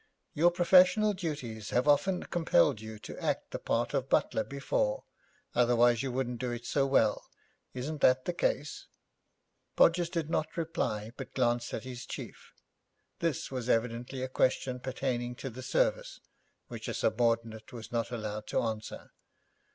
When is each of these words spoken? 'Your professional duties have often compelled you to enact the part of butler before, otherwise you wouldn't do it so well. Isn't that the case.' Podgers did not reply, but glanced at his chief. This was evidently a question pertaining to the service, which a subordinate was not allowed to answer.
'Your 0.33 0.49
professional 0.49 1.13
duties 1.13 1.69
have 1.69 1.87
often 1.87 2.23
compelled 2.23 2.81
you 2.81 2.97
to 2.97 3.15
enact 3.19 3.51
the 3.51 3.59
part 3.59 3.93
of 3.93 4.09
butler 4.09 4.43
before, 4.43 5.03
otherwise 5.53 6.01
you 6.01 6.11
wouldn't 6.11 6.39
do 6.39 6.49
it 6.49 6.65
so 6.65 6.87
well. 6.87 7.29
Isn't 7.75 8.01
that 8.01 8.25
the 8.25 8.33
case.' 8.33 8.87
Podgers 9.75 10.09
did 10.09 10.27
not 10.27 10.57
reply, 10.57 11.11
but 11.17 11.35
glanced 11.35 11.71
at 11.75 11.83
his 11.83 12.07
chief. 12.07 12.51
This 13.19 13.51
was 13.51 13.69
evidently 13.69 14.23
a 14.23 14.27
question 14.27 14.79
pertaining 14.79 15.35
to 15.35 15.51
the 15.51 15.61
service, 15.61 16.19
which 16.67 16.87
a 16.87 16.95
subordinate 16.95 17.71
was 17.71 17.91
not 17.91 18.09
allowed 18.09 18.47
to 18.47 18.59
answer. 18.59 19.11